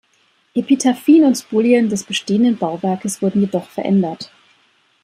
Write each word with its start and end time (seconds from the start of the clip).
Epitaphien 0.55 1.25
und 1.25 1.35
Spolien 1.35 1.87
des 1.87 2.05
bestehenden 2.05 2.57
Bauwerkes 2.57 3.21
wurden 3.21 3.41
jedoch 3.41 3.69
verändert. 3.69 4.31